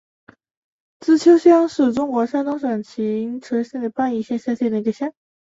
[0.99, 2.79] 资邱乡是中国山东省临
[3.39, 5.13] 沂市平邑县下辖的一个乡。